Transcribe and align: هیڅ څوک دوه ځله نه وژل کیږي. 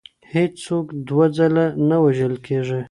هیڅ 0.33 0.51
څوک 0.65 0.85
دوه 1.07 1.25
ځله 1.37 1.65
نه 1.89 1.97
وژل 2.03 2.33
کیږي. 2.45 2.79